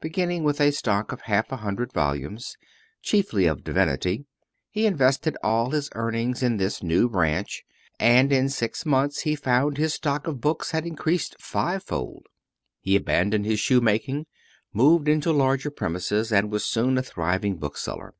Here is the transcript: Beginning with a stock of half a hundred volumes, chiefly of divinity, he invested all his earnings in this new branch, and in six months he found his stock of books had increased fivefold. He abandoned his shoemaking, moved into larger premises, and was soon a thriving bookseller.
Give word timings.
Beginning 0.00 0.44
with 0.44 0.62
a 0.62 0.70
stock 0.72 1.12
of 1.12 1.20
half 1.20 1.52
a 1.52 1.56
hundred 1.58 1.92
volumes, 1.92 2.56
chiefly 3.02 3.44
of 3.44 3.62
divinity, 3.62 4.24
he 4.70 4.86
invested 4.86 5.36
all 5.44 5.72
his 5.72 5.90
earnings 5.92 6.42
in 6.42 6.56
this 6.56 6.82
new 6.82 7.06
branch, 7.06 7.64
and 8.00 8.32
in 8.32 8.48
six 8.48 8.86
months 8.86 9.24
he 9.28 9.36
found 9.36 9.76
his 9.76 9.92
stock 9.92 10.26
of 10.26 10.40
books 10.40 10.70
had 10.70 10.86
increased 10.86 11.36
fivefold. 11.38 12.24
He 12.80 12.96
abandoned 12.96 13.44
his 13.44 13.60
shoemaking, 13.60 14.24
moved 14.72 15.06
into 15.06 15.32
larger 15.32 15.70
premises, 15.70 16.32
and 16.32 16.50
was 16.50 16.64
soon 16.64 16.96
a 16.96 17.02
thriving 17.02 17.58
bookseller. 17.58 18.14